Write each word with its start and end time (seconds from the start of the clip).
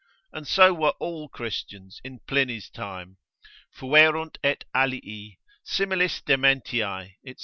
And 0.33 0.47
so 0.47 0.73
were 0.73 0.95
all 0.97 1.29
Christians 1.29 2.01
in 2.03 2.21
Pliny's 2.25 2.71
time, 2.71 3.17
fuerunt 3.71 4.39
et 4.43 4.63
alii, 4.73 5.37
similis 5.63 6.23
dementiae, 6.25 7.17
&c. 7.23 7.35